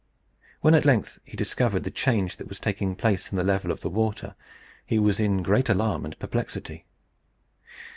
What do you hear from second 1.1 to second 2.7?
he discovered the change that was